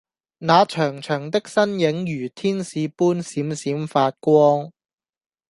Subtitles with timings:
[0.39, 4.71] 那長長的身影如天使般閃閃發光